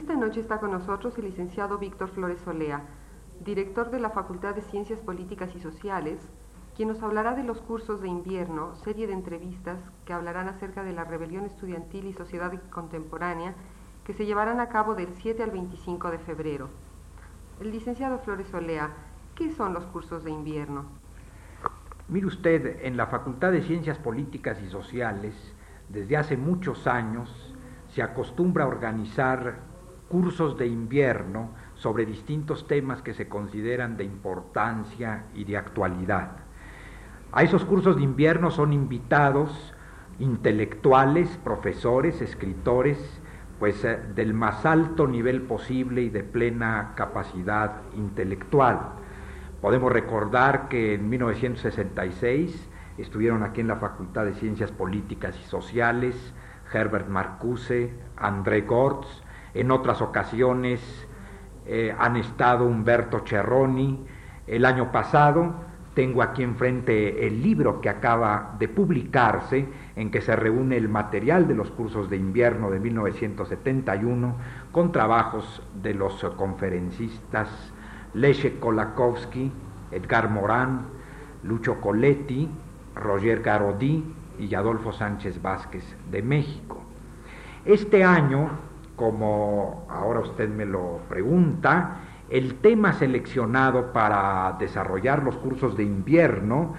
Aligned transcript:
Esta 0.00 0.16
noche 0.16 0.40
está 0.40 0.60
con 0.60 0.70
nosotros 0.70 1.18
el 1.18 1.26
licenciado 1.26 1.76
Víctor 1.76 2.08
Flores 2.08 2.44
Olea, 2.46 2.84
director 3.44 3.90
de 3.90 4.00
la 4.00 4.08
Facultad 4.08 4.54
de 4.54 4.62
Ciencias 4.62 4.98
Políticas 4.98 5.54
y 5.54 5.60
Sociales, 5.60 6.18
quien 6.74 6.88
nos 6.88 7.02
hablará 7.02 7.34
de 7.34 7.44
los 7.44 7.60
cursos 7.60 8.00
de 8.00 8.08
invierno, 8.08 8.74
serie 8.76 9.06
de 9.06 9.12
entrevistas 9.12 9.78
que 10.06 10.14
hablarán 10.14 10.48
acerca 10.48 10.84
de 10.84 10.94
la 10.94 11.04
rebelión 11.04 11.44
estudiantil 11.44 12.06
y 12.06 12.14
sociedad 12.14 12.50
contemporánea 12.70 13.54
que 14.02 14.14
se 14.14 14.24
llevarán 14.24 14.58
a 14.60 14.70
cabo 14.70 14.94
del 14.94 15.12
7 15.12 15.42
al 15.42 15.50
25 15.50 16.10
de 16.10 16.18
febrero. 16.18 16.70
El 17.60 17.70
licenciado 17.70 18.20
Flores 18.20 18.52
Olea, 18.54 18.94
¿qué 19.34 19.52
son 19.52 19.74
los 19.74 19.84
cursos 19.84 20.24
de 20.24 20.30
invierno? 20.30 20.86
Mire 22.08 22.26
usted, 22.26 22.86
en 22.86 22.96
la 22.96 23.08
Facultad 23.08 23.52
de 23.52 23.62
Ciencias 23.62 23.98
Políticas 23.98 24.62
y 24.62 24.70
Sociales, 24.70 25.34
desde 25.90 26.16
hace 26.16 26.38
muchos 26.38 26.86
años, 26.86 27.54
se 27.90 28.02
acostumbra 28.02 28.64
a 28.64 28.68
organizar 28.68 29.68
cursos 30.10 30.58
de 30.58 30.66
invierno 30.66 31.50
sobre 31.74 32.04
distintos 32.04 32.66
temas 32.66 33.00
que 33.00 33.14
se 33.14 33.28
consideran 33.28 33.96
de 33.96 34.02
importancia 34.02 35.26
y 35.34 35.44
de 35.44 35.56
actualidad. 35.56 36.32
A 37.30 37.44
esos 37.44 37.64
cursos 37.64 37.96
de 37.96 38.02
invierno 38.02 38.50
son 38.50 38.72
invitados 38.72 39.72
intelectuales, 40.18 41.38
profesores, 41.44 42.20
escritores, 42.20 42.98
pues 43.60 43.84
eh, 43.84 44.00
del 44.16 44.34
más 44.34 44.66
alto 44.66 45.06
nivel 45.06 45.42
posible 45.42 46.02
y 46.02 46.10
de 46.10 46.24
plena 46.24 46.94
capacidad 46.96 47.82
intelectual. 47.96 48.94
Podemos 49.60 49.92
recordar 49.92 50.68
que 50.68 50.94
en 50.94 51.08
1966 51.08 52.68
estuvieron 52.98 53.44
aquí 53.44 53.60
en 53.60 53.68
la 53.68 53.76
Facultad 53.76 54.24
de 54.24 54.34
Ciencias 54.34 54.72
Políticas 54.72 55.38
y 55.40 55.44
Sociales 55.48 56.34
Herbert 56.72 57.08
Marcuse, 57.08 57.92
André 58.16 58.62
Gortz, 58.62 59.22
en 59.54 59.70
otras 59.70 60.00
ocasiones 60.02 60.80
eh, 61.66 61.94
han 61.98 62.16
estado 62.16 62.66
Humberto 62.66 63.22
Cerroni. 63.26 64.04
El 64.46 64.64
año 64.64 64.90
pasado 64.90 65.54
tengo 65.94 66.22
aquí 66.22 66.42
enfrente 66.42 67.26
el 67.26 67.42
libro 67.42 67.80
que 67.80 67.88
acaba 67.88 68.54
de 68.58 68.68
publicarse, 68.68 69.68
en 69.96 70.10
que 70.10 70.20
se 70.20 70.34
reúne 70.36 70.76
el 70.76 70.88
material 70.88 71.48
de 71.48 71.54
los 71.54 71.70
cursos 71.70 72.08
de 72.08 72.16
invierno 72.16 72.70
de 72.70 72.80
1971 72.80 74.34
con 74.72 74.92
trabajos 74.92 75.62
de 75.82 75.94
los 75.94 76.24
conferencistas 76.36 77.72
Leszek 78.14 78.58
Kolakowski, 78.58 79.52
Edgar 79.90 80.30
Morán, 80.30 80.86
Lucho 81.42 81.80
Coletti, 81.80 82.48
Roger 82.94 83.40
Garodi 83.42 84.04
y 84.38 84.54
Adolfo 84.54 84.92
Sánchez 84.92 85.40
Vázquez 85.40 85.84
de 86.10 86.22
México. 86.22 86.80
Este 87.64 88.02
año, 88.04 88.50
como 89.00 89.86
ahora 89.88 90.20
usted 90.20 90.50
me 90.50 90.66
lo 90.66 91.00
pregunta, 91.08 92.00
el 92.28 92.56
tema 92.56 92.92
seleccionado 92.92 93.94
para 93.94 94.58
desarrollar 94.58 95.22
los 95.22 95.38
cursos 95.38 95.74
de 95.74 95.84
invierno 95.84 96.74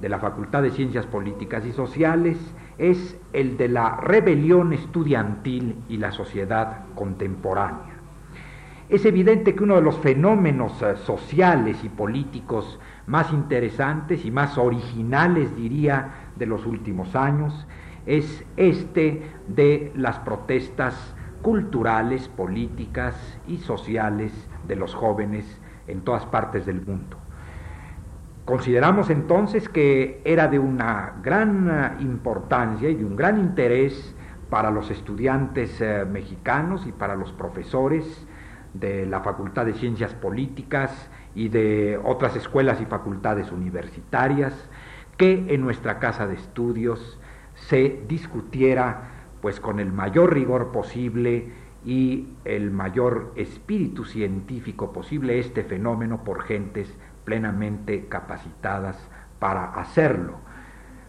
de 0.00 0.08
la 0.08 0.20
Facultad 0.20 0.62
de 0.62 0.70
Ciencias 0.70 1.04
Políticas 1.06 1.66
y 1.66 1.72
Sociales 1.72 2.38
es 2.78 3.18
el 3.32 3.56
de 3.56 3.66
la 3.66 3.96
rebelión 3.96 4.72
estudiantil 4.72 5.82
y 5.88 5.96
la 5.96 6.12
sociedad 6.12 6.84
contemporánea. 6.94 7.94
Es 8.88 9.04
evidente 9.04 9.56
que 9.56 9.64
uno 9.64 9.74
de 9.74 9.82
los 9.82 9.98
fenómenos 9.98 10.80
eh, 10.80 10.94
sociales 10.98 11.82
y 11.82 11.88
políticos 11.88 12.78
más 13.08 13.32
interesantes 13.32 14.24
y 14.24 14.30
más 14.30 14.58
originales, 14.58 15.56
diría, 15.56 16.30
de 16.36 16.46
los 16.46 16.66
últimos 16.66 17.16
años 17.16 17.66
es 18.06 18.44
este 18.56 19.22
de 19.48 19.90
las 19.96 20.18
protestas 20.20 21.16
culturales, 21.44 22.26
políticas 22.28 23.14
y 23.46 23.58
sociales 23.58 24.32
de 24.66 24.76
los 24.76 24.94
jóvenes 24.94 25.60
en 25.86 26.00
todas 26.00 26.24
partes 26.24 26.64
del 26.64 26.80
mundo. 26.80 27.18
Consideramos 28.46 29.10
entonces 29.10 29.68
que 29.68 30.22
era 30.24 30.48
de 30.48 30.58
una 30.58 31.16
gran 31.22 31.68
eh, 31.68 32.02
importancia 32.02 32.88
y 32.88 32.94
de 32.94 33.04
un 33.04 33.14
gran 33.14 33.38
interés 33.38 34.16
para 34.48 34.70
los 34.70 34.90
estudiantes 34.90 35.82
eh, 35.82 36.06
mexicanos 36.10 36.86
y 36.86 36.92
para 36.92 37.14
los 37.14 37.30
profesores 37.32 38.26
de 38.72 39.04
la 39.04 39.20
Facultad 39.20 39.66
de 39.66 39.74
Ciencias 39.74 40.14
Políticas 40.14 41.10
y 41.34 41.50
de 41.50 42.00
otras 42.02 42.36
escuelas 42.36 42.80
y 42.80 42.86
facultades 42.86 43.52
universitarias 43.52 44.54
que 45.18 45.44
en 45.54 45.60
nuestra 45.60 45.98
casa 45.98 46.26
de 46.26 46.36
estudios 46.36 47.20
se 47.54 48.02
discutiera 48.08 49.13
pues 49.44 49.60
con 49.60 49.78
el 49.78 49.92
mayor 49.92 50.32
rigor 50.32 50.72
posible 50.72 51.52
y 51.84 52.28
el 52.46 52.70
mayor 52.70 53.34
espíritu 53.36 54.06
científico 54.06 54.90
posible 54.90 55.38
este 55.38 55.64
fenómeno 55.64 56.24
por 56.24 56.44
gentes 56.44 56.96
plenamente 57.26 58.06
capacitadas 58.06 58.96
para 59.38 59.64
hacerlo. 59.74 60.38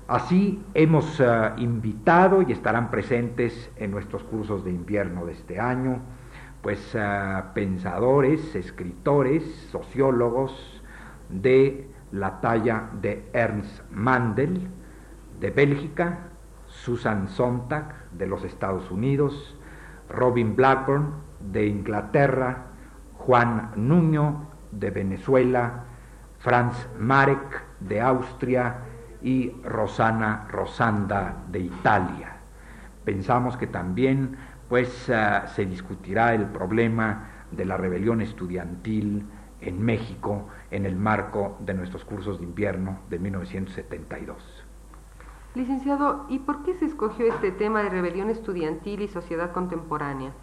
Así 0.10 0.62
hemos 0.74 1.18
eh, 1.22 1.24
invitado 1.60 2.42
y 2.42 2.52
estarán 2.52 2.92
presentes 2.92 3.72
en 3.78 3.92
nuestros 3.92 4.26
cursos 4.26 4.66
de 4.66 4.72
invierno 4.72 5.26
de 5.26 5.32
este 5.32 5.62
año, 5.62 6.02
pues 6.62 6.92
eh, 6.94 7.42
pensadores, 7.54 8.54
escritores, 8.54 9.46
sociólogos 9.72 10.84
de 11.30 11.88
la 12.12 12.42
talla 12.42 12.90
de 13.02 13.30
Ernst 13.32 13.90
Mandel 13.92 14.68
de 15.40 15.52
Bélgica, 15.52 16.32
Susan 16.86 17.28
Sontag 17.30 18.12
de 18.12 18.28
los 18.28 18.44
Estados 18.44 18.92
Unidos, 18.92 19.58
Robin 20.08 20.56
Blackburn 20.56 21.16
de 21.40 21.66
Inglaterra, 21.66 22.68
Juan 23.14 23.72
Nuño 23.76 24.50
de 24.72 24.92
Venezuela, 24.92 25.86
Franz 26.38 26.88
Marek 27.00 27.64
de 27.80 28.02
Austria 28.02 28.76
y 29.24 29.50
Rosana 29.64 30.46
Rosanda 30.48 31.46
de 31.50 31.62
Italia. 31.62 32.34
Pensamos 33.04 33.58
que 33.58 33.66
también 33.66 34.38
pues 34.70 35.10
eh, 35.10 35.42
se 35.56 35.66
discutirá 35.66 36.36
el 36.36 36.46
problema 36.46 37.30
de 37.50 37.66
la 37.66 37.78
rebelión 37.78 38.22
estudiantil 38.22 39.26
en 39.60 39.82
México 39.82 40.50
en 40.70 40.86
el 40.86 40.96
marco 40.96 41.58
de 41.62 41.74
nuestros 41.74 42.06
cursos 42.06 42.38
de 42.38 42.46
invierno 42.46 43.00
de 43.10 43.18
1972. 43.18 44.55
Licenciado, 45.56 46.26
¿y 46.28 46.40
por 46.40 46.64
qué 46.64 46.74
se 46.74 46.84
escogió 46.84 47.28
este 47.28 47.50
tema 47.50 47.82
de 47.82 47.90
rebelión 47.90 48.30
estudiantil 48.30 49.02
y 49.02 49.08
sociedad 49.08 49.54
contemporánea? 49.54 50.34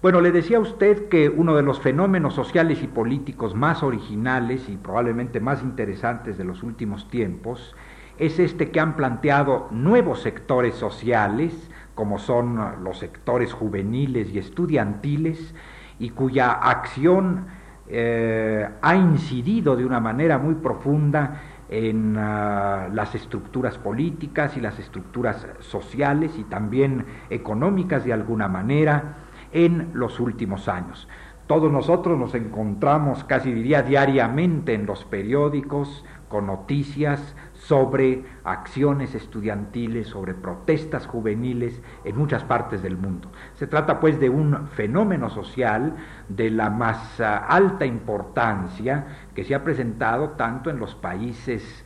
Bueno, 0.00 0.20
le 0.20 0.30
decía 0.30 0.58
a 0.58 0.60
usted 0.60 1.08
que 1.08 1.28
uno 1.28 1.56
de 1.56 1.64
los 1.64 1.80
fenómenos 1.80 2.34
sociales 2.34 2.80
y 2.84 2.86
políticos 2.86 3.56
más 3.56 3.82
originales 3.82 4.68
y 4.68 4.76
probablemente 4.76 5.40
más 5.40 5.64
interesantes 5.64 6.38
de 6.38 6.44
los 6.44 6.62
últimos 6.62 7.08
tiempos 7.10 7.74
es 8.18 8.38
este 8.38 8.70
que 8.70 8.78
han 8.78 8.94
planteado 8.94 9.66
nuevos 9.72 10.20
sectores 10.20 10.76
sociales, 10.76 11.68
como 11.96 12.20
son 12.20 12.84
los 12.84 12.98
sectores 12.98 13.52
juveniles 13.52 14.30
y 14.32 14.38
estudiantiles, 14.38 15.54
y 15.98 16.10
cuya 16.10 16.52
acción 16.52 17.46
eh, 17.88 18.68
ha 18.80 18.94
incidido 18.94 19.74
de 19.74 19.84
una 19.84 19.98
manera 19.98 20.38
muy 20.38 20.54
profunda 20.54 21.40
en 21.68 22.16
ah, 22.16 22.88
las 22.92 23.14
estructuras 23.14 23.78
políticas 23.78 24.56
y 24.56 24.60
las 24.60 24.78
estructuras 24.78 25.46
sociales 25.60 26.32
y 26.38 26.44
también 26.44 27.04
económicas 27.30 28.04
de 28.04 28.12
alguna 28.12 28.48
manera 28.48 29.16
en 29.52 29.90
los 29.94 30.20
últimos 30.20 30.68
años. 30.68 31.08
Todos 31.46 31.72
nosotros 31.72 32.18
nos 32.18 32.34
encontramos, 32.34 33.24
casi 33.24 33.52
diría 33.52 33.82
diariamente, 33.82 34.74
en 34.74 34.84
los 34.84 35.04
periódicos 35.04 36.04
con 36.28 36.46
noticias 36.46 37.34
sobre 37.58 38.24
acciones 38.44 39.14
estudiantiles, 39.14 40.08
sobre 40.08 40.34
protestas 40.34 41.06
juveniles 41.06 41.82
en 42.04 42.16
muchas 42.16 42.44
partes 42.44 42.82
del 42.82 42.96
mundo. 42.96 43.30
Se 43.54 43.66
trata 43.66 44.00
pues 44.00 44.20
de 44.20 44.30
un 44.30 44.68
fenómeno 44.68 45.28
social 45.28 45.96
de 46.28 46.50
la 46.50 46.70
más 46.70 47.20
ah, 47.20 47.38
alta 47.38 47.84
importancia 47.84 49.06
que 49.34 49.44
se 49.44 49.54
ha 49.54 49.64
presentado 49.64 50.30
tanto 50.30 50.70
en 50.70 50.78
los 50.78 50.94
países 50.94 51.84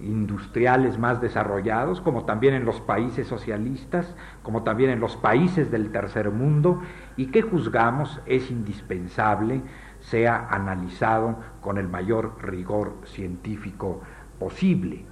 industriales 0.00 0.98
más 0.98 1.20
desarrollados, 1.20 2.00
como 2.00 2.24
también 2.24 2.54
en 2.54 2.64
los 2.64 2.80
países 2.80 3.28
socialistas, 3.28 4.16
como 4.42 4.64
también 4.64 4.90
en 4.90 4.98
los 4.98 5.16
países 5.16 5.70
del 5.70 5.92
tercer 5.92 6.30
mundo, 6.32 6.82
y 7.16 7.26
que 7.26 7.42
juzgamos 7.42 8.20
es 8.26 8.50
indispensable 8.50 9.62
sea 10.00 10.48
analizado 10.50 11.36
con 11.60 11.78
el 11.78 11.88
mayor 11.88 12.42
rigor 12.42 12.96
científico 13.04 14.00
posible. 14.40 15.11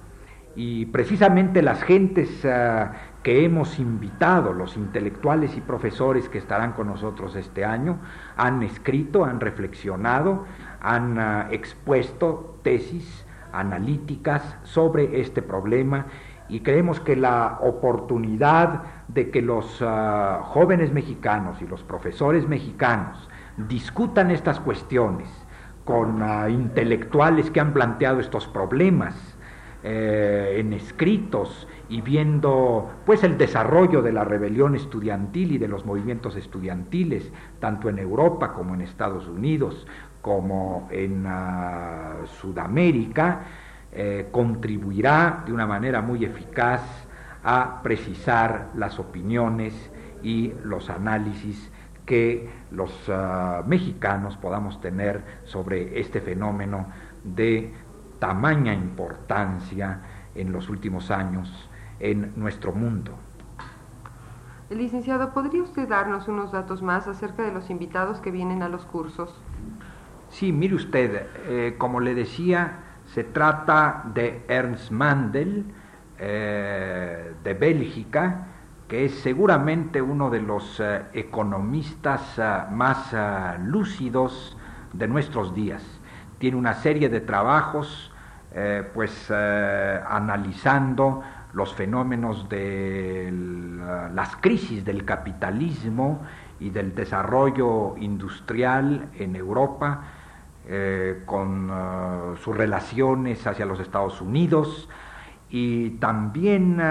Y 0.55 0.87
precisamente 0.87 1.61
las 1.61 1.81
gentes 1.81 2.45
ah, 2.45 2.93
que 3.23 3.45
hemos 3.45 3.79
invitado, 3.79 4.51
los 4.51 4.75
intelectuales 4.75 5.55
y 5.55 5.61
profesores 5.61 6.27
que 6.27 6.39
estarán 6.39 6.73
con 6.73 6.87
nosotros 6.87 7.35
este 7.35 7.63
año, 7.63 7.99
han 8.35 8.61
escrito, 8.61 9.23
han 9.23 9.39
reflexionado, 9.39 10.45
han 10.81 11.17
ah, 11.19 11.47
expuesto 11.51 12.59
tesis 12.63 13.25
analíticas 13.53 14.57
sobre 14.63 15.21
este 15.21 15.41
problema. 15.41 16.07
Y 16.49 16.59
creemos 16.59 16.99
que 16.99 17.15
la 17.15 17.59
oportunidad 17.61 18.83
de 19.07 19.31
que 19.31 19.41
los 19.41 19.81
ah, 19.81 20.41
jóvenes 20.43 20.91
mexicanos 20.91 21.61
y 21.61 21.67
los 21.67 21.81
profesores 21.83 22.45
mexicanos 22.45 23.29
discutan 23.55 24.31
estas 24.31 24.59
cuestiones 24.59 25.29
con 25.85 26.23
intelectuales 26.49 27.49
que 27.49 27.59
han 27.59 27.73
planteado 27.73 28.19
estos 28.19 28.47
problemas 28.47 29.30
eh, 29.83 30.57
en 30.59 30.73
escritos 30.73 31.67
y 31.89 32.01
viendo 32.01 32.89
pues 33.03 33.23
el 33.23 33.37
desarrollo 33.37 34.03
de 34.03 34.11
la 34.11 34.23
rebelión 34.23 34.75
estudiantil 34.75 35.53
y 35.53 35.57
de 35.57 35.67
los 35.67 35.85
movimientos 35.87 36.35
estudiantiles 36.35 37.31
tanto 37.59 37.89
en 37.89 37.97
Europa 37.97 38.53
como 38.53 38.75
en 38.75 38.81
Estados 38.81 39.27
Unidos 39.27 39.87
como 40.21 40.87
en 40.91 41.25
ah, 41.25 42.17
Sudamérica 42.25 43.41
eh, 43.91 44.27
contribuirá 44.31 45.43
de 45.45 45.51
una 45.51 45.65
manera 45.65 46.01
muy 46.01 46.25
eficaz 46.25 46.81
a 47.43 47.81
precisar 47.81 48.69
las 48.75 48.99
opiniones 48.99 49.73
y 50.21 50.53
los 50.63 50.91
análisis 50.91 51.71
que 52.05 52.49
los 52.69 52.93
ah, 53.09 53.63
mexicanos 53.65 54.37
podamos 54.37 54.79
tener 54.79 55.23
sobre 55.45 55.99
este 55.99 56.21
fenómeno 56.21 56.85
de 57.23 57.73
tamaña 58.21 58.71
importancia 58.75 59.99
en 60.35 60.51
los 60.51 60.69
últimos 60.69 61.09
años 61.09 61.67
en 61.99 62.31
nuestro 62.35 62.71
mundo. 62.71 63.17
Licenciado, 64.69 65.33
¿podría 65.33 65.63
usted 65.63 65.89
darnos 65.89 66.27
unos 66.27 66.51
datos 66.51 66.83
más 66.83 67.07
acerca 67.07 67.41
de 67.41 67.51
los 67.51 67.71
invitados 67.71 68.21
que 68.21 68.29
vienen 68.29 68.61
a 68.61 68.69
los 68.69 68.85
cursos? 68.85 69.35
Sí, 70.29 70.53
mire 70.53 70.75
usted, 70.75 71.27
eh, 71.47 71.75
como 71.79 71.99
le 71.99 72.13
decía, 72.13 72.79
se 73.07 73.23
trata 73.23 74.03
de 74.13 74.45
Ernst 74.47 74.91
Mandel, 74.91 75.65
eh, 76.19 77.33
de 77.43 77.53
Bélgica, 77.55 78.47
que 78.87 79.05
es 79.05 79.15
seguramente 79.15 79.99
uno 79.99 80.29
de 80.29 80.41
los 80.41 80.79
eh, 80.79 81.01
economistas 81.13 82.39
más 82.71 83.15
lúcidos 83.65 84.55
de 84.93 85.07
nuestros 85.07 85.55
días. 85.55 85.83
Tiene 86.37 86.57
una 86.57 86.75
serie 86.75 87.09
de 87.09 87.19
trabajos 87.19 88.10
pues 88.93 89.31
analizando 89.31 91.23
los 91.53 91.73
fenómenos 91.73 92.49
de 92.49 93.29
las 94.13 94.35
crisis 94.37 94.83
del 94.83 95.05
capitalismo 95.05 96.21
y 96.59 96.69
del 96.69 96.93
desarrollo 96.93 97.95
industrial 97.97 99.07
en 99.17 99.35
Europa, 99.35 100.01
con 101.25 101.71
sus 102.43 102.55
relaciones 102.55 103.47
hacia 103.47 103.65
los 103.65 103.79
Estados 103.79 104.21
Unidos, 104.21 104.89
y 105.49 105.91
también 105.91 106.81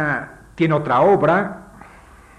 tiene 0.55 0.75
otra 0.75 1.01
obra 1.01 1.61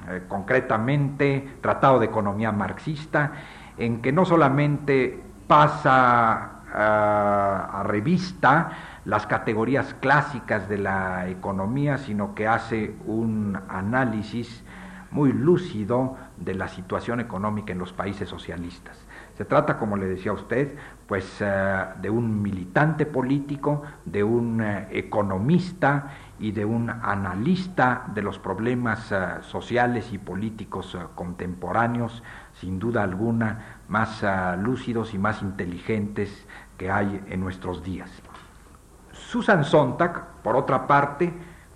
eh, 0.10 0.24
concretamente 0.28 1.58
Tratado 1.62 2.00
de 2.00 2.08
Economía 2.08 2.52
Marxista, 2.52 3.32
en 3.78 4.02
que 4.02 4.12
no 4.12 4.26
solamente 4.26 5.22
pasa 5.48 6.61
eh, 6.74 6.78
a 6.78 7.84
revista 7.86 8.72
las 9.06 9.26
categorías 9.28 9.96
clásicas 9.96 10.70
de 10.70 10.78
la 10.78 11.28
economía, 11.28 11.98
sino 11.98 12.36
que 12.36 12.48
hace 12.48 12.96
un 13.06 13.58
análisis 13.68 14.64
muy 15.12 15.34
lúcido 15.34 16.18
de 16.38 16.56
la 16.56 16.68
situación 16.68 17.20
económica 17.20 17.74
en 17.74 17.80
los 17.80 17.94
países 17.94 18.30
socialistas. 18.30 18.98
Se 19.38 19.46
trata, 19.46 19.78
como 19.78 19.98
le 19.98 20.06
decía 20.06 20.32
a 20.32 20.36
usted, 20.36 20.76
pues 21.08 21.38
eh, 21.40 21.86
de 22.02 22.10
un 22.10 22.42
militante 22.42 23.06
político, 23.06 23.84
de 24.06 24.24
un 24.24 24.62
economista 24.92 26.12
y 26.40 26.52
de 26.52 26.66
un 26.66 26.90
analista 26.90 28.06
de 28.14 28.22
los 28.22 28.40
problemas 28.40 29.12
eh, 29.12 29.18
sociales 29.42 30.12
y 30.12 30.18
políticos 30.18 30.96
eh, 30.96 31.04
contemporáneos, 31.16 32.24
sin 32.54 32.80
duda 32.80 33.04
alguna, 33.04 33.80
más 33.92 34.24
eh, 34.24 34.28
lúcidos 34.58 35.14
y 35.14 35.20
más 35.20 35.42
inteligentes 35.42 36.48
que 36.78 36.90
hay 36.90 37.22
en 37.28 37.42
nuestros 37.42 37.84
días. 37.84 38.10
Susan 39.12 39.66
Sontag, 39.66 40.42
por 40.42 40.56
otra 40.56 40.88
parte, 40.88 41.32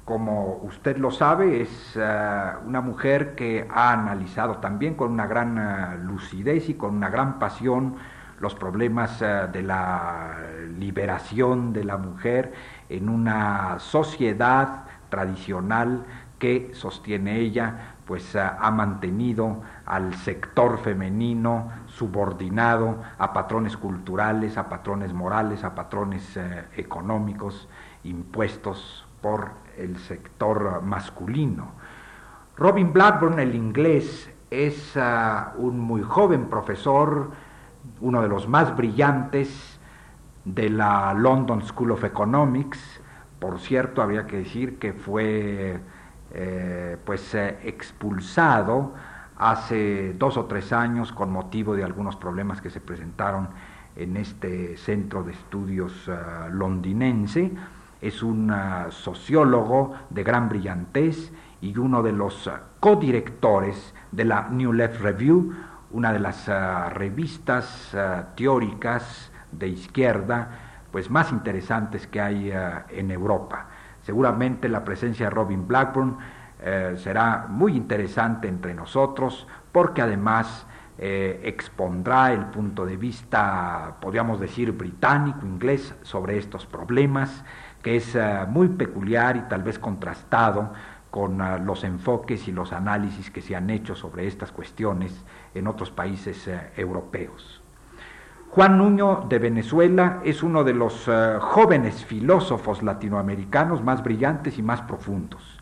como 0.05 0.59
usted 0.63 0.97
lo 0.97 1.11
sabe, 1.11 1.61
es 1.61 1.95
una 1.95 2.79
mujer 2.81 3.33
que 3.33 3.67
ha 3.71 3.91
analizado 3.91 4.57
también 4.57 4.93
con 4.93 5.11
una 5.11 5.25
gran 5.25 6.05
lucidez 6.05 6.69
y 6.69 6.75
con 6.75 6.95
una 6.95 7.09
gran 7.09 7.39
pasión 7.39 7.95
los 8.39 8.53
problemas 8.53 9.19
de 9.19 9.63
la 9.63 10.37
liberación 10.77 11.73
de 11.73 11.85
la 11.85 11.97
mujer 11.97 12.53
en 12.87 13.09
una 13.09 13.79
sociedad 13.79 14.83
tradicional 15.09 16.05
que 16.37 16.71
sostiene 16.73 17.39
ella, 17.39 17.94
pues 18.05 18.35
ha 18.35 18.69
mantenido 18.71 19.61
al 19.85 20.13
sector 20.13 20.77
femenino 20.77 21.71
subordinado 21.87 23.01
a 23.17 23.33
patrones 23.33 23.77
culturales, 23.77 24.57
a 24.57 24.69
patrones 24.69 25.11
morales, 25.11 25.63
a 25.63 25.73
patrones 25.73 26.37
eh, 26.37 26.65
económicos 26.77 27.67
impuestos 28.03 29.05
por 29.21 29.51
el 29.77 29.97
sector 29.97 30.81
masculino. 30.83 31.71
Robin 32.55 32.93
Blackburn, 32.93 33.39
el 33.39 33.55
inglés, 33.55 34.31
es 34.51 34.95
ah, 34.95 35.53
un 35.57 35.79
muy 35.79 36.03
joven 36.03 36.45
profesor, 36.45 37.31
uno 38.01 38.21
de 38.21 38.27
los 38.27 38.47
más 38.47 38.75
brillantes 38.75 39.79
de 40.45 40.69
la 40.69 41.13
London 41.13 41.63
School 41.63 41.91
of 41.91 42.03
Economics. 42.03 43.01
Por 43.39 43.59
cierto, 43.59 44.01
habría 44.01 44.27
que 44.27 44.37
decir 44.37 44.79
que 44.79 44.93
fue 44.93 45.79
eh, 46.37 46.97
pues 47.05 47.33
eh, 47.33 47.59
expulsado 47.63 48.93
hace 49.37 50.13
dos 50.19 50.35
o 50.35 50.43
tres 50.45 50.73
años 50.73 51.13
con 51.13 51.31
motivo 51.31 51.73
de 51.75 51.83
algunos 51.85 52.17
problemas 52.17 52.61
que 52.61 52.69
se 52.69 52.81
presentaron 52.81 53.47
en 53.95 54.17
este 54.17 54.75
centro 54.75 55.23
de 55.23 55.31
estudios 55.31 56.09
eh, 56.09 56.11
londinense. 56.51 57.53
Es 58.01 58.21
un 58.21 58.53
sociólogo 58.89 59.95
de 60.09 60.23
gran 60.25 60.49
brillantez 60.49 61.31
y 61.61 61.77
uno 61.77 62.03
de 62.03 62.11
los 62.11 62.51
codirectores 62.81 63.93
de 64.11 64.25
la 64.25 64.49
New 64.49 64.73
Left 64.73 64.99
Review, 65.01 65.53
una 65.91 66.11
de 66.11 66.19
las 66.19 66.47
revistas 66.93 67.95
teóricas 68.35 69.31
de 69.51 69.69
izquierda 69.69 70.49
pues 70.91 71.09
más 71.09 71.31
interesantes 71.31 72.05
que 72.05 72.21
hay 72.21 72.53
en 72.89 73.09
Europa. 73.09 73.69
Seguramente 74.05 74.69
la 74.69 74.83
presencia 74.83 75.25
de 75.25 75.29
Robin 75.31 75.67
Blackburn 75.67 76.17
eh, 76.61 76.93
será 76.97 77.47
muy 77.49 77.75
interesante 77.75 78.47
entre 78.47 78.75
nosotros 78.75 79.47
porque 79.71 80.03
además 80.03 80.67
eh, 80.99 81.41
expondrá 81.43 82.31
el 82.31 82.45
punto 82.45 82.85
de 82.85 82.97
vista, 82.97 83.95
podríamos 83.99 84.39
decir, 84.39 84.73
británico, 84.73 85.39
inglés 85.43 85.95
sobre 86.03 86.37
estos 86.37 86.67
problemas, 86.67 87.43
que 87.81 87.95
es 87.95 88.15
muy 88.47 88.69
peculiar 88.69 89.37
y 89.37 89.41
tal 89.41 89.63
vez 89.63 89.79
contrastado 89.79 90.71
con 91.09 91.39
los 91.65 91.83
enfoques 91.83 92.47
y 92.47 92.51
los 92.51 92.73
análisis 92.73 93.31
que 93.31 93.41
se 93.41 93.55
han 93.55 93.71
hecho 93.71 93.95
sobre 93.95 94.27
estas 94.27 94.51
cuestiones 94.51 95.25
en 95.55 95.67
otros 95.67 95.89
países 95.89 96.49
europeos. 96.77 97.64
Juan 98.51 98.77
Nuño 98.77 99.25
de 99.27 99.37
Venezuela 99.37 100.21
es 100.23 100.41
uno 100.41 100.63
de 100.63 100.73
los 100.73 101.07
eh, 101.07 101.37
jóvenes 101.41 102.05
filósofos 102.05 102.83
latinoamericanos 102.83 103.83
más 103.83 104.01
brillantes 104.01 104.57
y 104.57 104.63
más 104.63 104.81
profundos. 104.81 105.59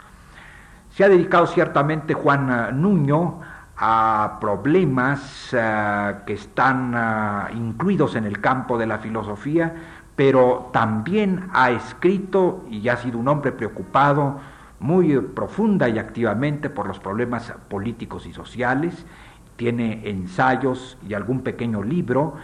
Se 0.91 1.03
ha 1.03 1.09
dedicado 1.09 1.47
ciertamente 1.47 2.13
Juan 2.13 2.51
eh, 2.51 2.71
Nuño 2.71 3.41
a 3.75 4.37
problemas 4.39 5.49
eh, 5.53 6.15
que 6.27 6.33
están 6.33 7.49
incluidos 7.55 8.15
en 8.15 8.25
el 8.25 8.39
campo 8.39 8.77
de 8.77 8.85
la 8.85 8.99
filosofía, 8.99 9.73
pero 10.15 10.69
también 10.71 11.49
ha 11.51 11.71
escrito 11.71 12.63
y 12.69 12.87
ha 12.89 12.97
sido 12.97 13.17
un 13.17 13.27
hombre 13.27 13.51
preocupado 13.53 14.39
muy 14.79 15.17
profunda 15.19 15.89
y 15.89 15.97
activamente 15.97 16.69
por 16.69 16.85
los 16.85 16.99
problemas 16.99 17.51
políticos 17.69 18.27
y 18.27 18.33
sociales. 18.33 19.05
Tiene 19.55 20.07
ensayos 20.07 20.97
y 21.07 21.15
algún 21.15 21.41
pequeño 21.41 21.81
libro 21.81 22.35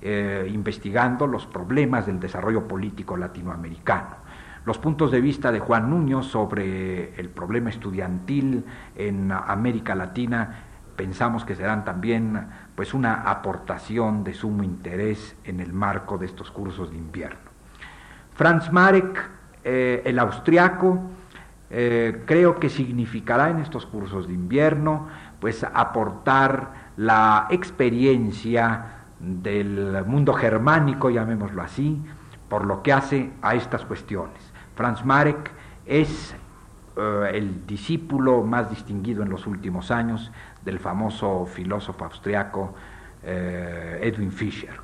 eh, 0.00 0.48
investigando 0.52 1.26
los 1.26 1.46
problemas 1.46 2.06
del 2.06 2.20
desarrollo 2.20 2.68
político 2.68 3.16
latinoamericano. 3.16 4.16
Los 4.64 4.78
puntos 4.78 5.10
de 5.10 5.20
vista 5.20 5.50
de 5.50 5.60
Juan 5.60 5.90
Nuño 5.90 6.22
sobre 6.22 7.18
el 7.18 7.30
problema 7.30 7.70
estudiantil 7.70 8.64
en 8.96 9.32
América 9.32 9.94
Latina 9.94 10.64
pensamos 10.94 11.44
que 11.44 11.54
serán 11.54 11.84
también 11.84 12.48
pues 12.74 12.92
una 12.92 13.22
aportación 13.22 14.24
de 14.24 14.34
sumo 14.34 14.64
interés 14.64 15.36
en 15.44 15.60
el 15.60 15.72
marco 15.72 16.18
de 16.18 16.26
estos 16.26 16.50
cursos 16.50 16.90
de 16.90 16.96
invierno. 16.96 17.48
Franz 18.34 18.70
Marek, 18.72 19.30
eh, 19.64 20.02
el 20.04 20.18
austriaco, 20.18 21.00
eh, 21.70 22.22
creo 22.26 22.58
que 22.58 22.68
significará 22.68 23.50
en 23.50 23.60
estos 23.60 23.86
cursos 23.86 24.26
de 24.26 24.34
invierno 24.34 25.08
pues 25.38 25.64
aportar 25.64 26.90
la 26.96 27.46
experiencia 27.50 28.97
del 29.20 30.04
mundo 30.06 30.32
germánico, 30.32 31.10
llamémoslo 31.10 31.62
así, 31.62 32.00
por 32.48 32.64
lo 32.64 32.82
que 32.82 32.92
hace 32.92 33.30
a 33.42 33.54
estas 33.54 33.84
cuestiones. 33.84 34.52
Franz 34.74 35.04
Marek 35.04 35.50
es 35.86 36.34
eh, 36.96 37.30
el 37.34 37.66
discípulo 37.66 38.42
más 38.42 38.70
distinguido 38.70 39.22
en 39.22 39.30
los 39.30 39.46
últimos 39.46 39.90
años 39.90 40.32
del 40.64 40.78
famoso 40.78 41.46
filósofo 41.46 42.04
austriaco 42.04 42.74
eh, 43.22 44.00
Edwin 44.02 44.32
Fischer. 44.32 44.80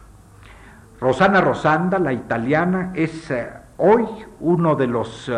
Rosana 1.00 1.40
Rosanda, 1.40 1.98
la 1.98 2.12
italiana, 2.12 2.92
es 2.94 3.30
eh, 3.30 3.50
hoy 3.78 4.06
uno 4.40 4.76
de 4.76 4.86
los 4.86 5.30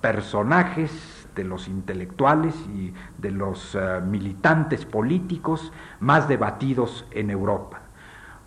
personajes, 0.00 1.28
de 1.34 1.44
los 1.44 1.68
intelectuales 1.68 2.54
y 2.74 2.92
de 3.16 3.30
los 3.30 3.78
militantes 4.04 4.84
políticos 4.84 5.72
más 6.00 6.28
debatidos 6.28 7.06
en 7.12 7.30
Europa. 7.30 7.87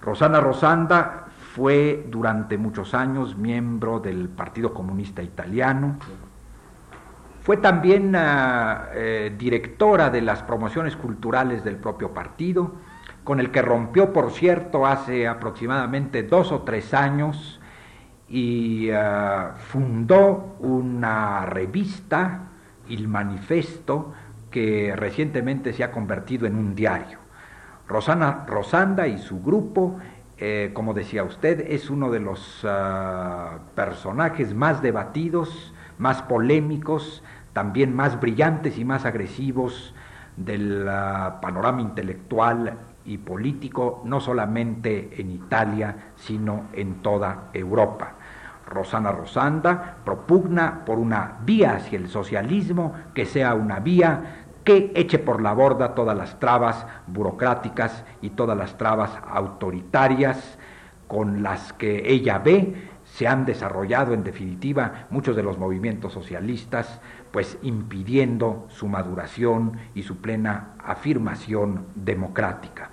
Rosana 0.02 0.40
Rosanda 0.40 1.28
fue 1.56 2.08
durante 2.10 2.58
muchos 2.58 2.94
años 2.94 3.38
miembro 3.38 4.00
del 4.00 4.30
Partido 4.30 4.74
Comunista 4.74 5.22
Italiano, 5.22 5.98
fue 7.42 7.58
también 7.58 8.16
ah, 8.16 8.90
eh, 8.94 9.34
directora 9.38 10.10
de 10.10 10.22
las 10.22 10.44
promociones 10.44 10.96
culturales 10.96 11.64
del 11.64 11.78
propio 11.78 12.14
partido, 12.14 12.74
con 13.24 13.40
el 13.40 13.52
que 13.52 13.62
rompió, 13.62 14.14
por 14.14 14.32
cierto, 14.32 14.86
hace 14.86 15.28
aproximadamente 15.28 16.24
dos 16.24 16.52
o 16.52 16.62
tres 16.62 16.94
años 16.94 17.60
y 18.30 18.92
ah, 18.92 19.56
fundó 19.58 20.56
una 20.60 21.46
revista, 21.48 22.50
Il 22.88 23.08
Manifesto, 23.08 24.14
que 24.52 24.96
recientemente 24.96 25.74
se 25.74 25.84
ha 25.84 25.92
convertido 25.92 26.46
en 26.46 26.56
un 26.56 26.76
diario. 26.76 27.21
Rosana 27.92 28.46
Rosanda 28.48 29.08
y 29.08 29.18
su 29.18 29.42
grupo, 29.42 29.98
eh, 30.38 30.72
como 30.74 30.94
decía 30.94 31.26
usted, 31.26 31.60
es 31.70 31.90
uno 31.90 32.10
de 32.10 32.22
los 32.22 32.62
ah, 32.64 33.60
personajes 33.76 34.54
más 34.54 34.82
debatidos, 34.82 35.74
más 35.98 36.22
polémicos, 36.22 37.22
también 37.52 37.94
más 37.94 38.20
brillantes 38.20 38.78
y 38.78 38.86
más 38.86 39.06
agresivos 39.06 39.94
del 40.38 40.88
ah, 40.88 41.40
panorama 41.42 41.82
intelectual 41.82 42.78
y 43.04 43.18
político, 43.18 44.02
no 44.06 44.22
solamente 44.22 45.10
en 45.20 45.30
Italia, 45.30 46.14
sino 46.16 46.68
en 46.72 47.02
toda 47.02 47.50
Europa. 47.52 48.14
Rosana 48.68 49.12
Rosanda 49.12 49.98
propugna 50.06 50.86
por 50.86 50.98
una 50.98 51.40
vía 51.44 51.74
hacia 51.74 52.00
el 52.00 52.08
socialismo 52.08 52.94
que 53.14 53.26
sea 53.26 53.54
una 53.54 53.80
vía 53.80 54.46
que 54.72 54.92
eche 54.96 55.20
por 55.20 55.42
la 55.42 55.52
borda 55.52 55.96
todas 55.96 56.18
las 56.18 56.40
trabas 56.40 56.86
burocráticas 57.08 58.06
y 58.22 58.30
todas 58.30 58.58
las 58.58 58.78
trabas 58.78 59.12
autoritarias 59.30 60.58
con 61.10 61.44
las 61.44 61.74
que 61.74 62.10
ella 62.10 62.40
ve 62.40 62.90
se 63.04 63.28
han 63.28 63.44
desarrollado 63.44 64.14
en 64.14 64.24
definitiva 64.24 65.08
muchos 65.10 65.36
de 65.36 65.44
los 65.44 65.58
movimientos 65.58 66.14
socialistas, 66.14 67.02
pues 67.32 67.58
impidiendo 67.64 68.66
su 68.70 68.88
maduración 68.88 69.78
y 69.94 70.04
su 70.04 70.22
plena 70.22 70.76
afirmación 70.82 71.88
democrática. 71.96 72.92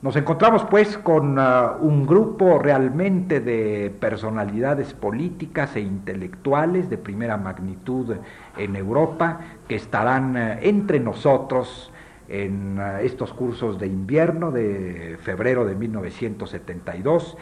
Nos 0.00 0.14
encontramos 0.14 0.64
pues 0.70 0.96
con 0.96 1.40
uh, 1.40 1.76
un 1.80 2.06
grupo 2.06 2.60
realmente 2.60 3.40
de 3.40 3.92
personalidades 3.98 4.94
políticas 4.94 5.74
e 5.74 5.80
intelectuales 5.80 6.88
de 6.88 6.98
primera 6.98 7.36
magnitud 7.36 8.14
en 8.56 8.76
Europa 8.76 9.40
que 9.66 9.74
estarán 9.74 10.36
uh, 10.36 10.58
entre 10.62 11.00
nosotros 11.00 11.90
en 12.28 12.78
uh, 12.78 12.98
estos 13.02 13.32
cursos 13.32 13.80
de 13.80 13.88
invierno 13.88 14.52
de 14.52 15.18
febrero 15.20 15.64
de 15.64 15.74
1972 15.74 17.36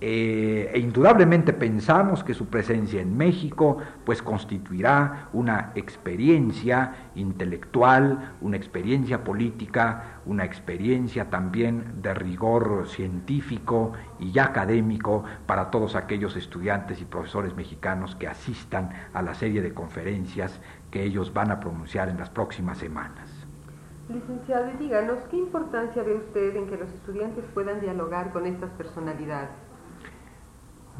eh, 0.00 0.70
e 0.74 0.78
indudablemente 0.80 1.52
pensamos 1.52 2.24
que 2.24 2.34
su 2.34 2.46
presencia 2.46 3.00
en 3.00 3.16
México 3.16 3.78
pues 4.04 4.22
constituirá 4.22 5.28
una 5.32 5.72
experiencia 5.76 7.10
intelectual, 7.14 8.34
una 8.40 8.56
experiencia 8.56 9.22
política, 9.22 10.20
una 10.26 10.44
experiencia 10.44 11.30
también 11.30 12.02
de 12.02 12.12
rigor 12.12 12.86
científico 12.88 13.92
y 14.18 14.38
académico 14.38 15.24
para 15.46 15.70
todos 15.70 15.94
aquellos 15.94 16.36
estudiantes 16.36 17.00
y 17.00 17.04
profesores 17.04 17.54
mexicanos 17.54 18.16
que 18.16 18.26
asistan 18.26 18.90
a 19.12 19.22
la 19.22 19.34
serie 19.34 19.62
de 19.62 19.72
conferencias 19.72 20.60
que 20.90 21.04
ellos 21.04 21.32
van 21.32 21.50
a 21.50 21.60
pronunciar 21.60 22.08
en 22.08 22.18
las 22.18 22.30
próximas 22.30 22.78
semanas. 22.78 23.30
Licenciado, 24.08 24.66
díganos, 24.78 25.18
¿qué 25.30 25.38
importancia 25.38 26.02
ve 26.02 26.16
usted 26.16 26.54
en 26.56 26.66
que 26.66 26.76
los 26.76 26.90
estudiantes 26.90 27.44
puedan 27.54 27.80
dialogar 27.80 28.32
con 28.32 28.44
estas 28.44 28.70
personalidades? 28.72 29.63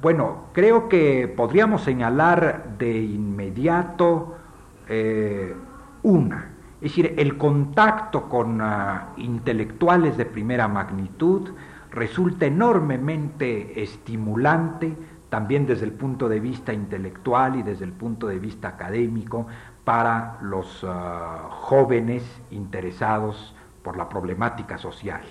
Bueno, 0.05 0.49
creo 0.53 0.91
que 0.91 1.33
podríamos 1.35 1.81
señalar 1.81 2.77
de 2.77 2.95
inmediato 2.95 4.37
eh, 4.87 5.57
una, 6.03 6.51
es 6.83 6.91
decir, 6.91 7.15
el 7.17 7.39
contacto 7.39 8.29
con 8.29 8.61
ah, 8.61 9.15
intelectuales 9.17 10.19
de 10.19 10.27
primera 10.27 10.69
magnitud 10.69 11.53
resulta 11.91 12.45
enormemente 12.45 13.83
estimulante, 13.83 14.95
también 15.31 15.67
desde 15.67 15.87
el 15.87 15.93
punto 15.93 16.29
de 16.29 16.39
vista 16.39 16.75
intelectual 16.75 17.57
y 17.57 17.63
desde 17.63 17.87
el 17.87 17.93
punto 17.93 18.27
de 18.27 18.39
vista 18.39 18.69
académico, 18.69 19.47
para 19.85 20.37
los 20.43 20.85
ah, 20.87 21.49
jóvenes 21.49 22.23
interesados 22.51 23.55
por 23.83 23.97
la 23.97 24.11
problemática 24.11 24.77
social. 24.77 25.23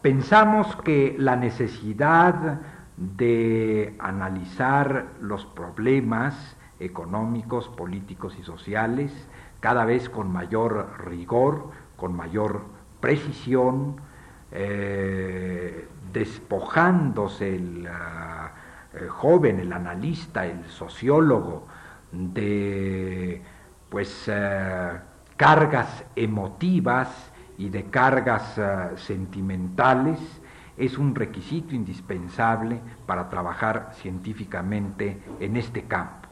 Pensamos 0.00 0.76
que 0.76 1.14
la 1.18 1.36
necesidad 1.36 2.58
de 3.00 3.96
analizar 3.98 5.06
los 5.22 5.46
problemas 5.46 6.56
económicos, 6.78 7.68
políticos 7.68 8.36
y 8.38 8.42
sociales 8.42 9.10
cada 9.60 9.86
vez 9.86 10.08
con 10.08 10.30
mayor 10.30 11.06
rigor, 11.06 11.70
con 11.96 12.14
mayor 12.14 12.62
precisión, 13.00 13.96
eh, 14.52 15.88
despojándose 16.12 17.56
el 17.56 17.88
ah, 17.90 18.52
joven, 19.08 19.60
el 19.60 19.72
analista, 19.72 20.46
el 20.46 20.64
sociólogo 20.66 21.66
de 22.12 23.42
pues 23.88 24.24
eh, 24.26 24.92
cargas 25.36 26.04
emotivas 26.16 27.30
y 27.56 27.70
de 27.70 27.84
cargas 27.84 28.58
ah, 28.58 28.90
sentimentales 28.96 30.18
es 30.80 30.96
un 30.96 31.14
requisito 31.14 31.74
indispensable 31.74 32.80
para 33.06 33.28
trabajar 33.28 33.90
científicamente 33.92 35.22
en 35.38 35.58
este 35.58 35.82
campo. 35.84 36.28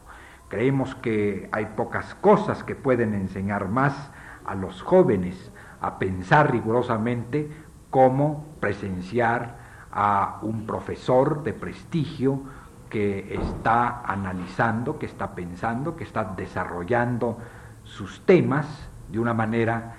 Creemos 0.49 0.95
que 0.95 1.50
hay 1.52 1.67
pocas 1.76 2.14
cosas 2.14 2.64
que 2.64 2.75
pueden 2.75 3.12
enseñar 3.12 3.69
más 3.69 4.11
a 4.47 4.55
los 4.55 4.81
jóvenes 4.81 5.52
a 5.83 5.99
pensar 5.99 6.50
rigurosamente 6.50 7.50
cómo 7.90 8.47
presenciar 8.59 9.59
a 9.93 10.38
un 10.40 10.67
profesor 10.67 11.43
de 11.43 11.52
prestigio 11.52 12.40
que 12.88 13.35
está 13.35 14.00
analizando, 14.00 14.99
que 14.99 15.05
está 15.05 15.35
pensando, 15.35 15.95
que 15.95 16.05
está 16.05 16.25
desarrollando 16.25 17.37
sus 17.85 18.23
temas 18.25 18.88
de 19.12 19.19
una 19.19 19.35
manera 19.35 19.97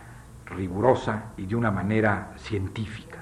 rigurosa 0.48 1.26
y 1.38 1.46
de 1.46 1.56
una 1.56 1.70
manera 1.70 2.34
científica. 2.38 3.19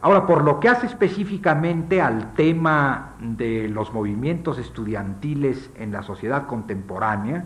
Ahora, 0.00 0.26
por 0.26 0.44
lo 0.44 0.60
que 0.60 0.68
hace 0.68 0.86
específicamente 0.86 2.00
al 2.00 2.34
tema 2.34 3.14
de 3.18 3.68
los 3.68 3.92
movimientos 3.92 4.58
estudiantiles 4.58 5.70
en 5.76 5.92
la 5.92 6.02
sociedad 6.02 6.46
contemporánea, 6.46 7.44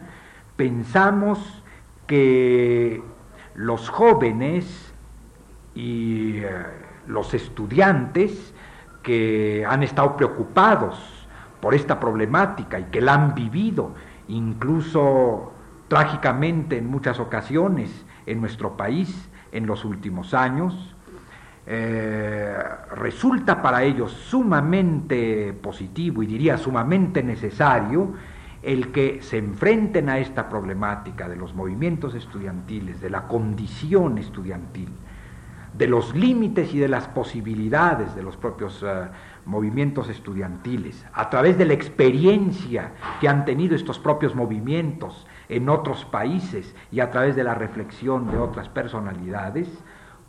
pensamos 0.56 1.62
que 2.06 3.02
los 3.54 3.88
jóvenes 3.88 4.92
y 5.74 6.38
eh, 6.38 6.50
los 7.06 7.34
estudiantes 7.34 8.52
que 9.02 9.64
han 9.66 9.82
estado 9.82 10.16
preocupados 10.16 11.28
por 11.60 11.74
esta 11.74 12.00
problemática 12.00 12.78
y 12.80 12.84
que 12.84 13.00
la 13.00 13.14
han 13.14 13.34
vivido, 13.34 13.94
incluso 14.28 15.52
trágicamente 15.88 16.78
en 16.78 16.88
muchas 16.88 17.20
ocasiones 17.20 18.04
en 18.26 18.40
nuestro 18.40 18.76
país 18.76 19.28
en 19.52 19.66
los 19.66 19.84
últimos 19.84 20.34
años, 20.34 20.94
eh, 21.72 22.52
resulta 22.96 23.62
para 23.62 23.84
ellos 23.84 24.10
sumamente 24.10 25.52
positivo 25.52 26.20
y 26.20 26.26
diría 26.26 26.58
sumamente 26.58 27.22
necesario 27.22 28.14
el 28.60 28.90
que 28.90 29.22
se 29.22 29.38
enfrenten 29.38 30.08
a 30.08 30.18
esta 30.18 30.48
problemática 30.48 31.28
de 31.28 31.36
los 31.36 31.54
movimientos 31.54 32.16
estudiantiles, 32.16 33.00
de 33.00 33.08
la 33.08 33.28
condición 33.28 34.18
estudiantil, 34.18 34.88
de 35.72 35.86
los 35.86 36.12
límites 36.16 36.74
y 36.74 36.80
de 36.80 36.88
las 36.88 37.06
posibilidades 37.06 38.16
de 38.16 38.24
los 38.24 38.36
propios 38.36 38.84
eh, 38.84 39.06
movimientos 39.46 40.08
estudiantiles, 40.08 41.06
a 41.12 41.30
través 41.30 41.56
de 41.56 41.66
la 41.66 41.74
experiencia 41.74 42.94
que 43.20 43.28
han 43.28 43.44
tenido 43.44 43.76
estos 43.76 44.00
propios 44.00 44.34
movimientos 44.34 45.24
en 45.48 45.68
otros 45.68 46.04
países 46.04 46.74
y 46.90 46.98
a 46.98 47.12
través 47.12 47.36
de 47.36 47.44
la 47.44 47.54
reflexión 47.54 48.28
de 48.28 48.38
otras 48.38 48.68
personalidades, 48.68 49.68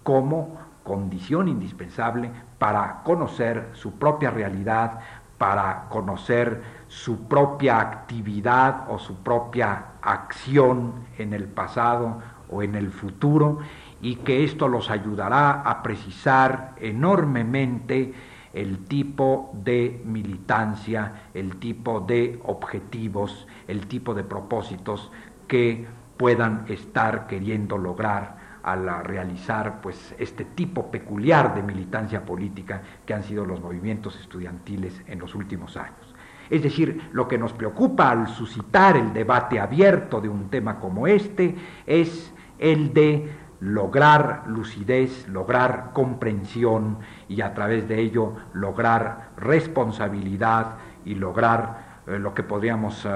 como 0.04 0.71
condición 0.84 1.48
indispensable 1.48 2.32
para 2.58 3.02
conocer 3.04 3.70
su 3.74 3.94
propia 3.98 4.32
realidad, 4.32 5.00
para 5.38 5.88
conocer 5.90 6.62
su 6.88 7.28
propia 7.28 7.80
actividad 7.80 8.86
o 8.90 9.00
su 9.00 9.16
propia 9.18 9.86
acción 10.02 11.06
en 11.18 11.34
el 11.34 11.46
pasado 11.46 12.22
o 12.50 12.62
en 12.62 12.76
el 12.76 12.92
futuro 12.92 13.60
y 14.02 14.18
que 14.18 14.44
esto 14.44 14.68
los 14.68 14.90
ayudará 14.90 15.62
a 15.62 15.82
precisar 15.82 16.74
enormemente 16.80 18.14
el 18.54 18.86
tipo 18.86 19.52
de 19.54 20.02
militancia, 20.06 21.30
el 21.34 21.58
tipo 21.58 22.02
de 22.02 22.40
objetivos, 22.44 23.48
el 23.68 23.88
tipo 23.88 24.14
de 24.14 24.24
propósitos 24.24 25.12
que 25.48 25.88
puedan 26.18 26.66
estar 26.68 27.28
queriendo 27.28 27.78
lograr 27.78 28.41
al 28.64 29.04
realizar 29.04 29.82
pues 29.82 30.14
este 30.18 30.46
tipo 30.46 30.92
peculiar 30.92 31.56
de 31.56 31.64
militancia 31.64 32.24
política 32.26 32.82
que 33.06 33.14
han 33.14 33.24
sido 33.24 33.46
los 33.46 33.62
movimientos 33.62 34.20
estudiantiles 34.20 35.02
en 35.08 35.20
los 35.20 35.36
últimos 35.36 35.78
años. 35.78 36.16
Es 36.50 36.62
decir, 36.62 37.10
lo 37.14 37.28
que 37.28 37.38
nos 37.38 37.54
preocupa 37.54 38.12
al 38.12 38.28
suscitar 38.28 38.98
el 38.98 39.14
debate 39.14 39.60
abierto 39.60 40.20
de 40.20 40.28
un 40.28 40.50
tema 40.50 40.80
como 40.80 41.08
este 41.08 41.56
es 41.86 42.34
el 42.60 42.94
de 42.94 43.32
lograr 43.62 44.44
lucidez, 44.48 45.28
lograr 45.30 45.92
comprensión 45.94 46.98
y 47.30 47.42
a 47.42 47.54
través 47.54 47.88
de 47.88 48.02
ello 48.02 48.34
lograr 48.54 49.30
responsabilidad 49.38 50.78
y 51.06 51.16
lograr 51.16 52.02
eh, 52.08 52.18
lo 52.18 52.34
que 52.34 52.44
podríamos 52.44 53.06
eh, 53.06 53.10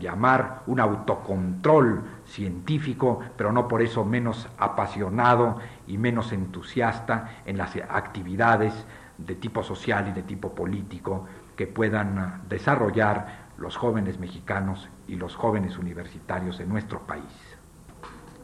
llamar 0.00 0.62
un 0.66 0.80
autocontrol 0.80 2.02
científico, 2.28 3.20
pero 3.36 3.52
no 3.52 3.66
por 3.66 3.82
eso 3.82 4.04
menos 4.04 4.48
apasionado 4.58 5.58
y 5.86 5.98
menos 5.98 6.32
entusiasta 6.32 7.42
en 7.46 7.56
las 7.56 7.74
actividades 7.76 8.86
de 9.16 9.34
tipo 9.34 9.62
social 9.62 10.08
y 10.08 10.12
de 10.12 10.22
tipo 10.22 10.54
político 10.54 11.26
que 11.56 11.66
puedan 11.66 12.42
desarrollar 12.48 13.48
los 13.58 13.76
jóvenes 13.76 14.20
mexicanos 14.20 14.88
y 15.08 15.16
los 15.16 15.34
jóvenes 15.34 15.78
universitarios 15.78 16.60
en 16.60 16.68
nuestro 16.68 17.00
país. 17.00 17.58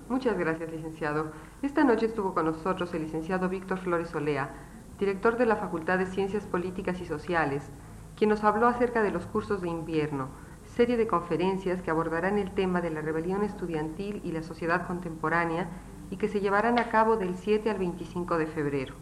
Muchas 0.09 0.37
gracias, 0.37 0.71
licenciado. 0.71 1.33
Esta 1.62 1.85
noche 1.85 2.07
estuvo 2.07 2.35
con 2.35 2.47
nosotros 2.47 2.93
el 2.93 3.03
licenciado 3.03 3.49
Víctor 3.49 3.79
Flores 3.79 4.14
Olea, 4.14 4.50
director 4.99 5.37
de 5.37 5.47
la 5.47 5.57
Facultad 5.57 5.99
de 5.99 6.07
Ciencias 6.07 6.47
Políticas 6.47 7.00
y 7.00 7.07
Sociales, 7.07 7.71
quien 8.17 8.31
nos 8.31 8.45
habló 8.45 8.67
acerca 8.67 9.03
de 9.03 9.11
los 9.11 9.26
cursos 9.26 9.61
de 9.61 9.69
invierno, 9.69 10.29
serie 10.75 10.97
de 10.97 11.07
conferencias 11.07 11.83
que 11.83 11.90
abordarán 11.90 12.38
el 12.38 12.52
tema 12.52 12.81
de 12.81 12.90
la 12.90 13.00
rebelión 13.00 13.45
estudiantil 13.45 14.21
y 14.25 14.33
la 14.33 14.43
sociedad 14.43 14.87
contemporánea 14.87 15.69
y 16.11 16.16
que 16.16 16.28
se 16.28 16.40
llevarán 16.40 16.78
a 16.78 16.88
cabo 16.90 17.16
del 17.16 17.37
7 17.37 17.71
al 17.71 17.78
25 17.78 18.38
de 18.38 18.47
febrero. 18.47 18.95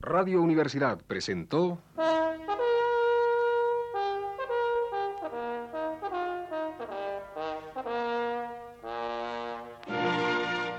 Radio 0.00 0.40
Universidad 0.40 1.00
presentó... 1.06 1.78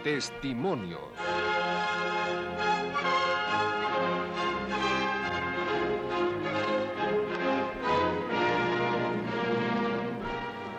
Testimonios. 0.04 1.02